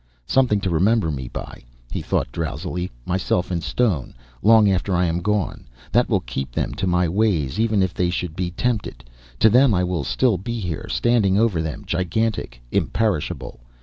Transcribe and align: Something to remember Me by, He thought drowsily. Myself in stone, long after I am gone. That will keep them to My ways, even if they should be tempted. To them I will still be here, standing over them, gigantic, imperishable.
Something 0.25 0.59
to 0.61 0.71
remember 0.71 1.11
Me 1.11 1.27
by, 1.27 1.61
He 1.91 2.01
thought 2.01 2.31
drowsily. 2.31 2.89
Myself 3.05 3.51
in 3.51 3.61
stone, 3.61 4.15
long 4.41 4.67
after 4.67 4.95
I 4.95 5.05
am 5.05 5.21
gone. 5.21 5.65
That 5.91 6.09
will 6.09 6.21
keep 6.21 6.51
them 6.51 6.73
to 6.73 6.87
My 6.87 7.07
ways, 7.07 7.59
even 7.59 7.83
if 7.83 7.93
they 7.93 8.09
should 8.09 8.35
be 8.35 8.49
tempted. 8.49 9.03
To 9.41 9.49
them 9.51 9.75
I 9.75 9.83
will 9.83 10.03
still 10.03 10.39
be 10.39 10.59
here, 10.59 10.87
standing 10.89 11.37
over 11.37 11.61
them, 11.61 11.83
gigantic, 11.85 12.59
imperishable. 12.71 13.59